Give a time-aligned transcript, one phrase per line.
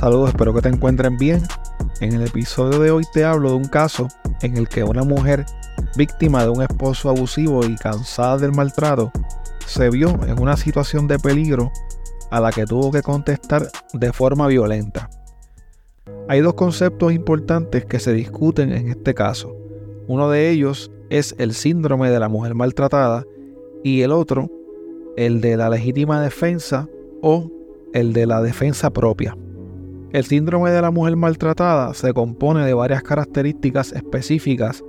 [0.00, 1.42] Saludos, espero que te encuentren bien.
[2.00, 4.06] En el episodio de hoy te hablo de un caso
[4.42, 5.44] en el que una mujer
[5.96, 9.10] víctima de un esposo abusivo y cansada del maltrato
[9.66, 11.72] se vio en una situación de peligro
[12.30, 15.10] a la que tuvo que contestar de forma violenta.
[16.28, 19.56] Hay dos conceptos importantes que se discuten en este caso.
[20.06, 23.24] Uno de ellos es el síndrome de la mujer maltratada
[23.82, 24.48] y el otro,
[25.16, 26.88] el de la legítima defensa
[27.20, 27.50] o
[27.92, 29.36] el de la defensa propia.
[30.10, 34.82] El síndrome de la mujer maltratada se compone de varias características específicas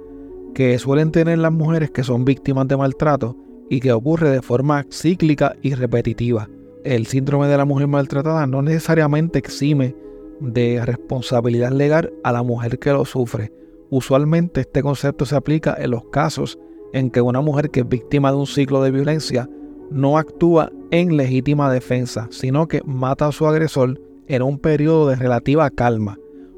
[0.53, 3.35] que suelen tener las mujeres que son víctimas de maltrato
[3.69, 6.47] y que ocurre de forma cíclica y repetitiva.
[6.85, 9.93] El síndrome de la mujer maltratada no necesariamente exime
[10.39, 13.51] de responsabilidad legal a la mujer que lo sufre.
[13.89, 16.57] Usualmente este concepto se aplica en los casos
[16.93, 19.49] en que una mujer que es víctima de un ciclo de violencia
[19.91, 23.99] no actúa en legítima defensa, sino que mata a su agresor
[24.29, 26.17] en un periodo de relativa calma,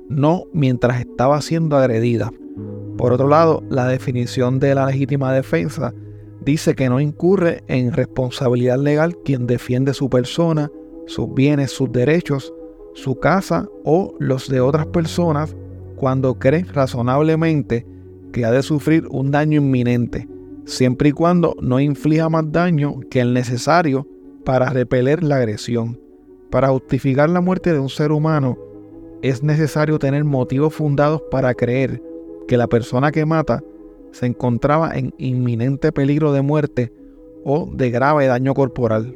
[0.09, 2.31] no mientras estaba siendo agredida.
[2.97, 5.94] Por otro lado, la definición de la legítima defensa
[6.45, 10.69] dice que no incurre en responsabilidad legal quien defiende su persona,
[11.08, 12.53] sus bienes, sus derechos,
[12.94, 15.56] su casa o los de otras personas
[15.95, 17.85] cuando cree razonablemente
[18.33, 20.28] que ha de sufrir un daño inminente,
[20.66, 24.08] siempre y cuando no inflija más daño que el necesario
[24.44, 26.00] para repeler la agresión.
[26.52, 28.57] Para justificar la muerte de un ser humano
[29.21, 32.03] es necesario tener motivos fundados para creer
[32.45, 33.63] que la persona que mata
[34.11, 36.91] se encontraba en inminente peligro de muerte
[37.45, 39.16] o de grave daño corporal.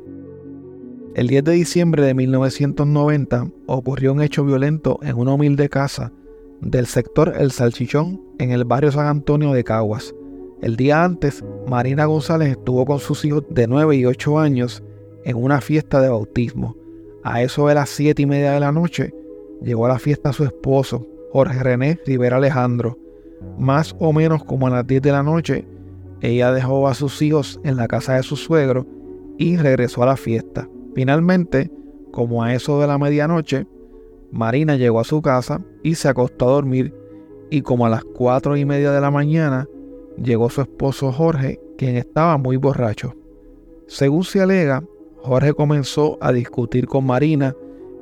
[1.13, 6.13] El 10 de diciembre de 1990 ocurrió un hecho violento en una humilde casa
[6.62, 10.16] del sector El Salchichón en el barrio San Antonio de Caguas.
[10.62, 14.84] El día antes, Marina González estuvo con sus hijos de 9 y 8 años
[15.25, 16.84] en una fiesta de bautismo.
[17.25, 19.12] A eso de las siete y media de la noche,
[19.59, 23.00] llegó a la fiesta su esposo, Jorge René Rivera Alejandro.
[23.58, 25.68] Más o menos como a las 10 de la noche,
[26.22, 28.85] ella dejó a sus hijos en la casa de su suegro
[29.40, 30.69] y regresó a la fiesta.
[30.94, 31.72] Finalmente,
[32.12, 33.66] como a eso de la medianoche,
[34.31, 36.94] Marina llegó a su casa y se acostó a dormir
[37.50, 39.68] y como a las cuatro y media de la mañana
[40.22, 43.16] llegó su esposo Jorge, quien estaba muy borracho.
[43.88, 44.84] Según se alega,
[45.25, 47.56] Jorge comenzó a discutir con Marina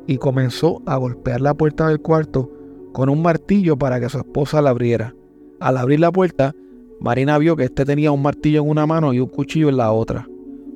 [0.08, 2.52] y comenzó a golpear la puerta del cuarto
[2.92, 5.16] con un martillo para que su esposa la abriera.
[5.62, 6.54] Al abrir la puerta,
[7.00, 9.94] Marina vio que éste tenía un martillo en una mano y un cuchillo en la
[9.94, 10.28] otra.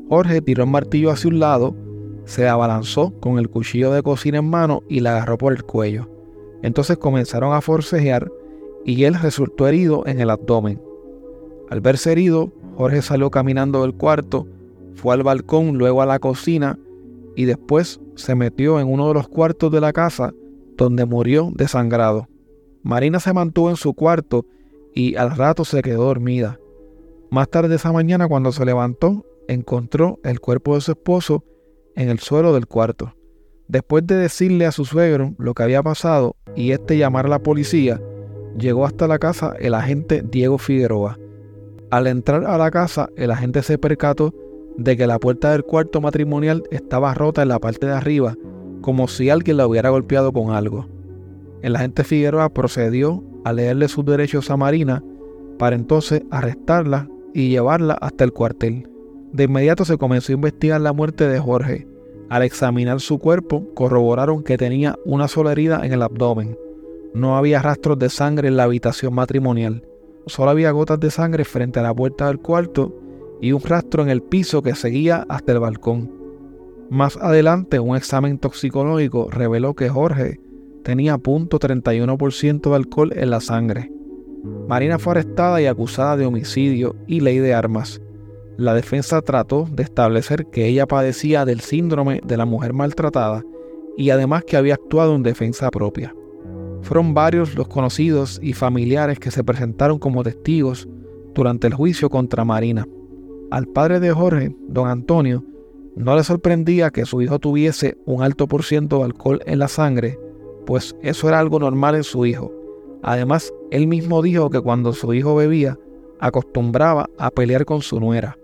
[0.08, 1.76] Jorge tiró el martillo hacia un lado,
[2.24, 6.10] se abalanzó con el cuchillo de cocina en mano y la agarró por el cuello.
[6.62, 8.32] Entonces comenzaron a forcejear
[8.86, 10.82] y él resultó herido en el abdomen.
[11.70, 14.48] Al verse herido, Jorge salió caminando del cuarto
[14.98, 16.78] fue al balcón, luego a la cocina
[17.36, 20.34] y después se metió en uno de los cuartos de la casa
[20.76, 22.28] donde murió desangrado.
[22.82, 24.46] Marina se mantuvo en su cuarto
[24.94, 26.60] y al rato se quedó dormida.
[27.30, 31.44] Más tarde esa mañana cuando se levantó, encontró el cuerpo de su esposo
[31.96, 33.14] en el suelo del cuarto.
[33.68, 37.40] Después de decirle a su suegro lo que había pasado y este llamar a la
[37.40, 38.02] policía,
[38.58, 41.20] llegó hasta la casa el agente Diego Figueroa.
[41.92, 44.34] Al entrar a la casa, el agente se percató
[44.78, 48.36] de que la puerta del cuarto matrimonial estaba rota en la parte de arriba,
[48.82, 50.88] como si alguien la hubiera golpeado con algo.
[51.62, 55.04] El agente Figueroa procedió a leerle sus derechos a Marina
[55.58, 58.88] para entonces arrestarla y llevarla hasta el cuartel.
[59.34, 61.88] De inmediato se comenzó a investigar la muerte de Jorge.
[62.30, 66.58] Al examinar su cuerpo, corroboraron que tenía una sola herida en el abdomen.
[67.14, 69.84] No había rastros de sangre en la habitación matrimonial.
[70.28, 72.94] Solo había gotas de sangre frente a la puerta del cuarto
[73.42, 76.12] y un rastro en el piso que seguía hasta el balcón.
[76.90, 80.40] Más adelante, un examen toxicológico reveló que Jorge
[80.84, 83.92] tenía .31% de alcohol en la sangre.
[84.68, 88.02] Marina fue arrestada y acusada de homicidio y ley de armas.
[88.58, 93.44] La defensa trató de establecer que ella padecía del síndrome de la mujer maltratada
[93.98, 96.16] y además que había actuado en defensa propia.
[96.82, 100.88] Fueron varios los conocidos y familiares que se presentaron como testigos
[101.34, 102.88] durante el juicio contra Marina.
[103.50, 105.44] Al padre de Jorge, don Antonio,
[105.96, 109.70] no le sorprendía que su hijo tuviese un alto por ciento de alcohol en la
[109.70, 110.20] sangre,
[110.66, 112.52] pues eso era algo normal en su hijo.
[113.04, 115.80] Además, él mismo dijo que cuando su hijo bebía,
[116.20, 118.38] acostumbraba a pelear con su nuera.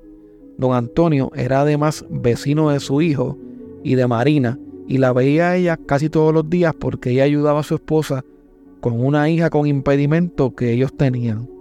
[0.58, 3.38] Don Antonio era además vecino de su hijo
[3.84, 4.58] y de Marina,
[4.88, 8.24] y la veía a ella casi todos los días porque ella ayudaba a su esposa
[8.80, 11.53] con una hija con impedimento que ellos tenían.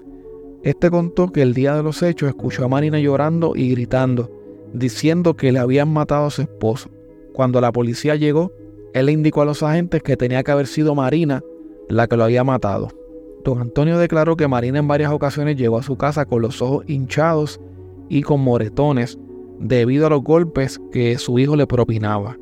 [0.62, 4.30] Este contó que el día de los hechos escuchó a Marina llorando y gritando,
[4.72, 6.88] diciendo que le habían matado a su esposo.
[7.32, 8.52] Cuando la policía llegó,
[8.94, 11.42] él le indicó a los agentes que tenía que haber sido Marina
[11.88, 12.88] la que lo había matado.
[13.44, 16.84] Don Antonio declaró que Marina en varias ocasiones llegó a su casa con los ojos
[16.86, 17.60] hinchados
[18.08, 19.18] y con moretones
[19.58, 22.36] debido a los golpes que su hijo le propinaba.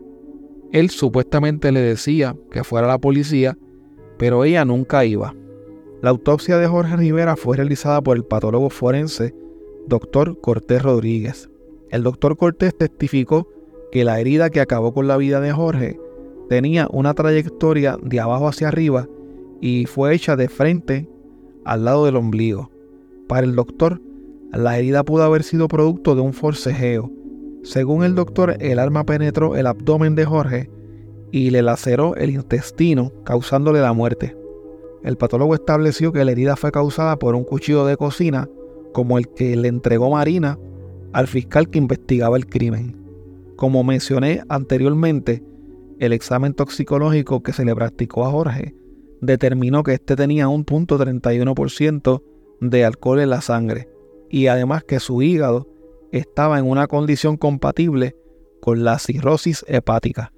[0.73, 3.57] Él supuestamente le decía que fuera la policía,
[4.19, 5.35] pero ella nunca iba.
[6.03, 9.35] La autopsia de Jorge Rivera fue realizada por el patólogo forense
[9.87, 10.41] Dr.
[10.41, 11.51] Cortés Rodríguez.
[11.91, 13.47] El doctor Cortés testificó
[13.93, 16.01] que la herida que acabó con la vida de Jorge
[16.49, 19.09] tenía una trayectoria de abajo hacia arriba
[19.61, 21.07] y fue hecha de frente
[21.67, 22.71] al lado del ombligo.
[23.29, 24.01] Para el doctor,
[24.53, 27.11] la herida pudo haber sido producto de un forcejeo.
[27.63, 30.71] Según el doctor, el arma penetró el abdomen de Jorge
[31.31, 34.40] y le laceró el intestino, causándole la muerte.
[35.03, 38.49] El patólogo estableció que la herida fue causada por un cuchillo de cocina,
[38.93, 40.59] como el que le entregó Marina
[41.13, 42.97] al fiscal que investigaba el crimen.
[43.57, 45.43] Como mencioné anteriormente,
[45.99, 48.75] el examen toxicológico que se le practicó a Jorge
[49.21, 52.23] determinó que éste tenía un punto 31%
[52.61, 53.89] de alcohol en la sangre
[54.31, 55.69] y además que su hígado
[56.13, 58.17] estaba en una condición compatible
[58.61, 60.33] con la cirrosis hepática.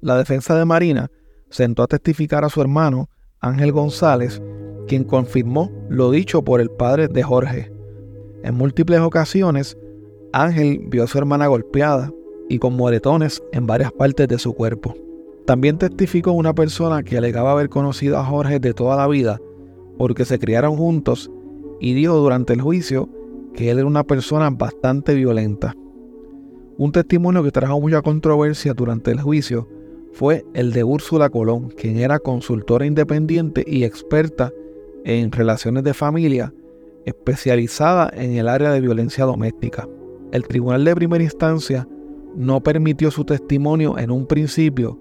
[0.00, 1.10] La defensa de Marina
[1.50, 3.08] sentó a testificar a su hermano
[3.40, 4.42] Ángel González,
[4.88, 7.72] quien confirmó lo dicho por el padre de Jorge.
[8.42, 9.78] En múltiples ocasiones,
[10.32, 12.12] Ángel vio a su hermana golpeada
[12.48, 14.94] y con moretones en varias partes de su cuerpo.
[15.46, 19.40] También testificó una persona que alegaba haber conocido a Jorge de toda la vida
[19.96, 21.30] porque se criaron juntos
[21.80, 23.08] y dijo durante el juicio
[23.54, 25.74] que él era una persona bastante violenta.
[26.76, 29.68] Un testimonio que trajo mucha controversia durante el juicio
[30.12, 34.52] fue el de Úrsula Colón, quien era consultora independiente y experta
[35.04, 36.52] en relaciones de familia,
[37.04, 39.88] especializada en el área de violencia doméstica.
[40.32, 41.88] El tribunal de primera instancia
[42.34, 44.98] no permitió su testimonio en un principio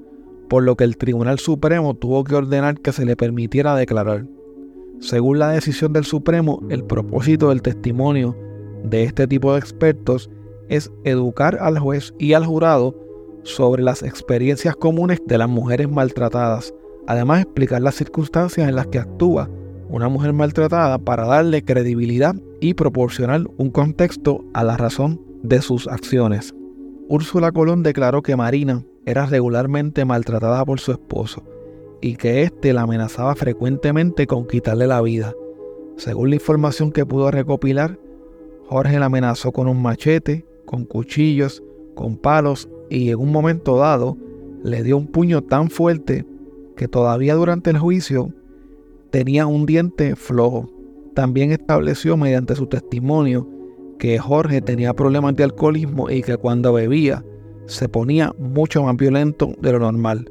[0.48, 4.26] por lo que el Tribunal Supremo tuvo que ordenar que se le permitiera declarar.
[5.00, 8.36] Según la decisión del Supremo, el propósito del testimonio
[8.84, 10.30] de este tipo de expertos
[10.70, 12.96] es educar al juez y al jurado
[13.44, 16.74] sobre las experiencias comunes de las mujeres maltratadas,
[17.08, 19.50] además explicar las circunstancias en las que actúa
[19.90, 25.88] una mujer maltratada para darle credibilidad y proporcionar un contexto a la razón de sus
[25.88, 26.54] acciones.
[27.08, 31.44] Úrsula Colón declaró que Marina era regularmente maltratada por su esposo
[32.02, 35.34] y que éste la amenazaba frecuentemente con quitarle la vida.
[35.96, 37.98] Según la información que pudo recopilar,
[38.68, 41.64] Jorge la amenazó con un machete, con cuchillos,
[41.96, 44.18] con palos y en un momento dado
[44.64, 46.26] le dio un puño tan fuerte
[46.76, 48.34] que todavía durante el juicio
[49.12, 50.70] tenía un diente flojo.
[51.16, 53.48] También estableció mediante su testimonio
[53.98, 57.24] que Jorge tenía problemas de alcoholismo y que cuando bebía
[57.66, 60.30] se ponía mucho más violento de lo normal.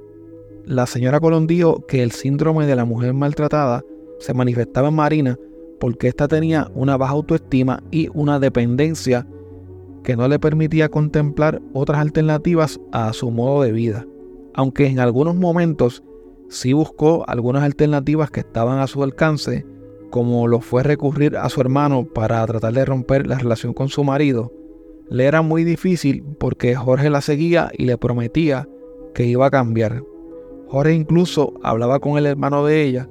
[0.64, 3.84] La señora Colón dijo que el síndrome de la mujer maltratada
[4.18, 5.38] se manifestaba en Marina
[5.78, 9.26] porque ésta tenía una baja autoestima y una dependencia
[10.06, 14.06] que no le permitía contemplar otras alternativas a su modo de vida.
[14.54, 16.04] Aunque en algunos momentos
[16.48, 19.66] sí buscó algunas alternativas que estaban a su alcance,
[20.10, 24.04] como lo fue recurrir a su hermano para tratar de romper la relación con su
[24.04, 24.52] marido,
[25.10, 28.68] le era muy difícil porque Jorge la seguía y le prometía
[29.12, 30.04] que iba a cambiar.
[30.68, 33.08] Jorge incluso hablaba con el hermano de ella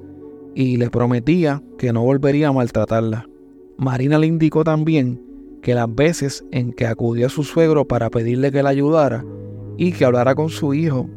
[0.54, 3.28] y le prometía que no volvería a maltratarla.
[3.76, 5.25] Marina le indicó también
[5.62, 9.24] que las veces en que acudió a su suegro para pedirle que la ayudara
[9.76, 11.08] y que hablara con su hijo,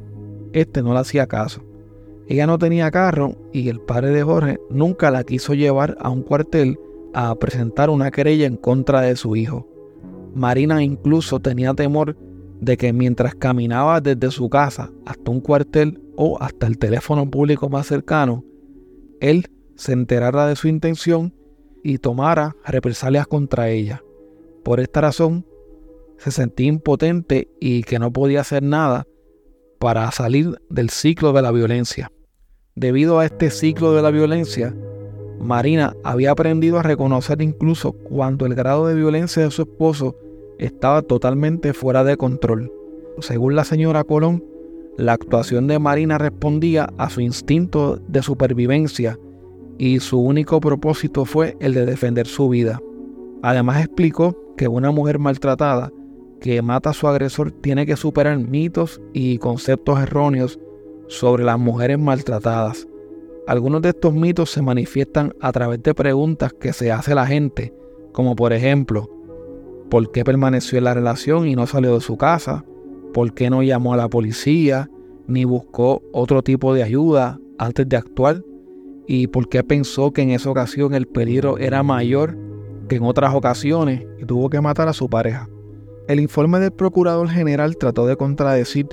[0.53, 1.63] este no le hacía caso.
[2.27, 6.21] Ella no tenía carro y el padre de Jorge nunca la quiso llevar a un
[6.21, 6.77] cuartel
[7.13, 9.67] a presentar una querella en contra de su hijo.
[10.35, 12.15] Marina incluso tenía temor
[12.61, 17.69] de que mientras caminaba desde su casa hasta un cuartel o hasta el teléfono público
[17.69, 18.43] más cercano,
[19.21, 21.33] él se enterara de su intención
[21.83, 24.03] y tomara represalias contra ella.
[24.69, 25.47] Por esta razón,
[26.19, 29.07] se sentía impotente y que no podía hacer nada
[29.79, 32.11] para salir del ciclo de la violencia.
[32.75, 34.75] Debido a este ciclo de la violencia,
[35.39, 40.15] Marina había aprendido a reconocer incluso cuando el grado de violencia de su esposo
[40.59, 42.71] estaba totalmente fuera de control.
[43.21, 44.43] Según la señora Colón,
[44.99, 49.17] la actuación de Marina respondía a su instinto de supervivencia
[49.79, 52.79] y su único propósito fue el de defender su vida.
[53.41, 55.89] Además explicó que una mujer maltratada
[56.41, 60.59] que mata a su agresor tiene que superar mitos y conceptos erróneos
[61.07, 62.85] sobre las mujeres maltratadas
[63.47, 67.73] algunos de estos mitos se manifiestan a través de preguntas que se hace la gente,
[68.11, 69.09] como por ejemplo,
[69.89, 72.63] ¿por qué permaneció en la relación y no salió de su casa?
[73.11, 74.89] ¿Por qué no llamó a la policía?
[75.25, 78.43] ni buscó otro tipo de ayuda antes de actuar
[79.07, 82.37] y por qué pensó que en esa ocasión el peligro era mayor
[82.89, 85.47] que en otras ocasiones tuvo que matar a su pareja.
[86.09, 88.87] El informe del procurador general trató de contradecir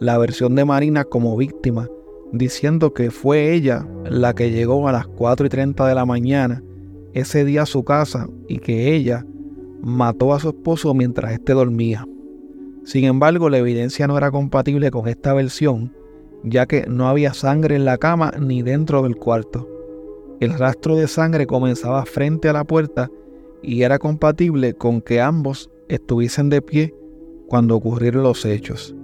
[0.00, 1.88] la versión de Marina como víctima,
[2.32, 6.62] diciendo que fue ella la que llegó a las 4 y 30 de la mañana
[7.14, 9.24] ese día a su casa y que ella
[9.80, 12.06] mató a su esposo mientras éste dormía.
[12.84, 15.94] Sin embargo, la evidencia no era compatible con esta versión,
[16.44, 19.68] ya que no había sangre en la cama ni dentro del cuarto.
[20.40, 23.10] El rastro de sangre comenzaba frente a la puerta
[23.62, 26.94] y era compatible con que ambos estuviesen de pie
[27.48, 28.94] cuando ocurrieron los hechos.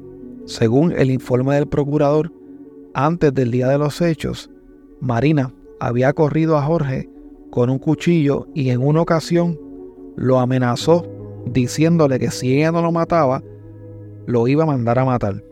[0.45, 2.33] Según el informe del procurador,
[2.95, 4.51] antes del día de los hechos,
[5.01, 7.09] Marina había corrido a Jorge
[7.51, 9.59] con un cuchillo y en una ocasión
[10.17, 11.07] lo amenazó
[11.47, 13.43] diciéndole que si ella no lo mataba,
[14.27, 15.43] lo iba a mandar a matar.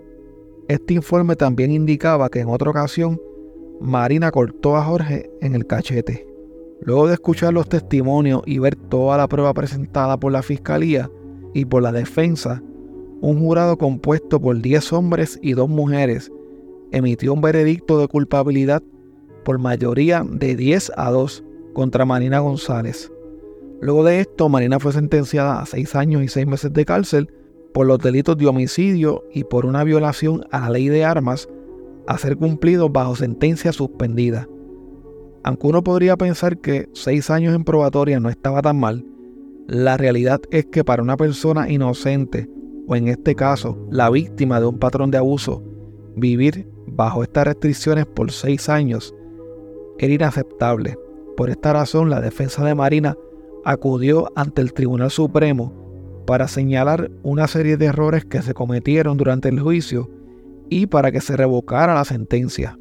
[0.69, 3.21] Este informe también indicaba que en otra ocasión
[3.81, 6.30] Marina cortó a Jorge en el cachete.
[6.83, 11.11] Luego de escuchar los testimonios y ver toda la prueba presentada por la fiscalía
[11.53, 12.63] y por la defensa,
[13.21, 16.33] un jurado compuesto por 10 hombres y 2 mujeres
[16.91, 18.83] emitió un veredicto de culpabilidad
[19.45, 21.45] por mayoría de 10 a 2
[21.75, 23.13] contra Marina González.
[23.81, 27.33] Luego de esto, Marina fue sentenciada a 6 años y 6 meses de cárcel
[27.73, 31.49] por los delitos de homicidio y por una violación a la ley de armas
[32.07, 34.49] a ser cumplido bajo sentencia suspendida.
[35.43, 39.05] Aunque uno podría pensar que 6 años en probatoria no estaba tan mal,
[39.67, 42.51] la realidad es que para una persona inocente,
[42.87, 45.63] o en este caso la víctima de un patrón de abuso,
[46.17, 49.15] vivir bajo estas restricciones por 6 años
[49.99, 50.99] era inaceptable.
[51.37, 53.17] Por esta razón, la defensa de Marina
[53.65, 59.49] acudió ante el Tribunal Supremo para señalar una serie de errores que se cometieron durante
[59.49, 60.11] el juicio
[60.69, 62.79] y para que se revocara la sentencia.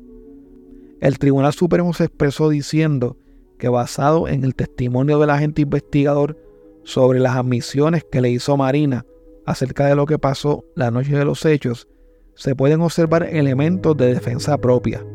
[1.02, 3.16] El Tribunal Supremo se expresó diciendo
[3.58, 6.38] que basado en el testimonio del agente investigador
[6.84, 9.06] sobre las admisiones que le hizo Marina
[9.46, 11.88] acerca de lo que pasó la noche de los hechos,
[12.36, 15.06] se pueden observar elementos de defensa propia.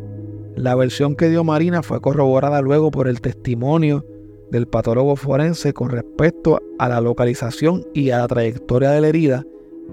[0.56, 4.06] La versión que dio Marina fue corroborada luego por el testimonio
[4.50, 9.44] del patólogo forense con respecto a la localización y a la trayectoria de la herida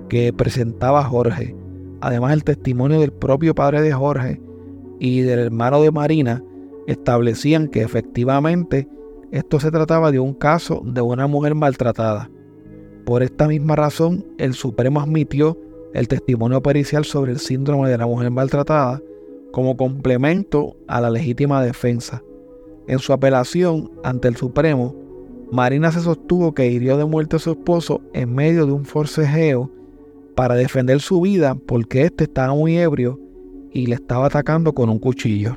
[0.07, 1.55] que presentaba Jorge.
[1.99, 4.41] Además, el testimonio del propio padre de Jorge
[5.01, 6.43] y del hermano de Marina
[6.85, 8.87] establecían que efectivamente
[9.31, 12.29] esto se trataba de un caso de una mujer maltratada.
[13.03, 15.57] Por esta misma razón, el Supremo admitió
[15.95, 19.01] el testimonio pericial sobre el síndrome de la mujer maltratada
[19.51, 22.21] como complemento a la legítima defensa.
[22.87, 24.95] En su apelación ante el Supremo,
[25.51, 29.71] Marina se sostuvo que hirió de muerte a su esposo en medio de un forcejeo
[30.35, 33.19] para defender su vida porque éste estaba muy ebrio
[33.73, 35.55] y le estaba atacando con un cuchillo.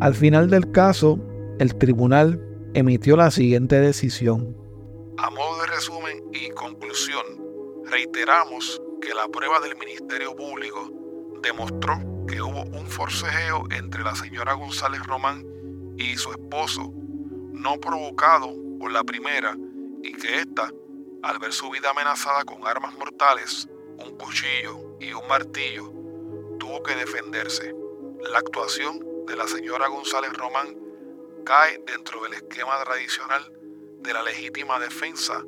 [0.00, 1.18] Al final del caso,
[1.58, 2.40] el tribunal
[2.74, 4.56] emitió la siguiente decisión.
[5.18, 7.24] A modo de resumen y conclusión,
[7.90, 10.90] reiteramos que la prueba del Ministerio Público
[11.42, 15.44] demostró que hubo un forcejeo entre la señora González Román
[15.96, 16.92] y su esposo,
[17.52, 19.56] no provocado por la primera,
[20.02, 20.70] y que ésta,
[21.22, 23.68] al ver su vida amenazada con armas mortales,
[24.04, 25.92] un cuchillo y un martillo,
[26.82, 27.74] que defenderse.
[28.30, 30.76] La actuación de la señora González Román
[31.44, 33.52] cae dentro del esquema tradicional
[34.00, 35.42] de la legítima defensa,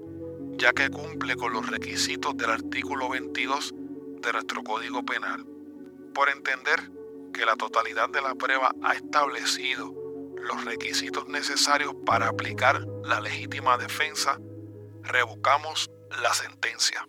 [0.52, 3.74] ya que cumple con los requisitos del artículo 22
[4.20, 5.44] de nuestro Código Penal.
[6.14, 6.90] Por entender
[7.32, 9.92] que la totalidad de la prueba ha establecido
[10.36, 14.38] los requisitos necesarios para aplicar la legítima defensa,
[15.02, 15.90] revocamos
[16.22, 17.06] la sentencia.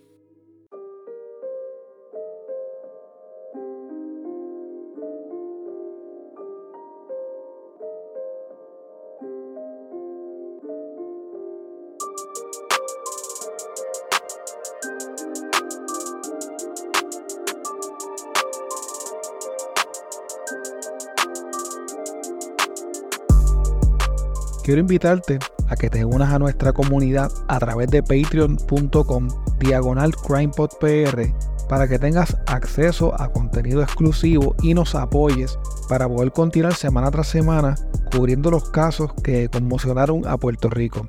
[24.67, 31.33] Quiero invitarte a que te unas a nuestra comunidad a través de patreon.com diagonal crimepodpr
[31.69, 35.57] para que tengas acceso a contenido exclusivo y nos apoyes
[35.87, 37.75] para poder continuar semana tras semana
[38.11, 41.07] cubriendo los casos que conmocionaron a Puerto Rico.